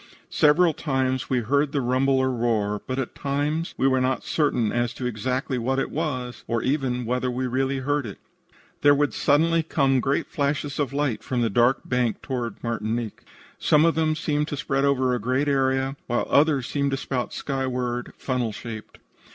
[0.31, 4.23] Several times we heard the rumble or roar, but at the time we were not
[4.23, 8.17] certain as to exactly what it was, or even whether we really heard it.
[8.81, 13.21] "There would suddenly come great flashes of light from the dark bank toward Martinique.
[13.59, 17.31] Some of them seemed to spread over a great area, while others appeared to spout
[17.31, 18.97] skyward, funnel shaped.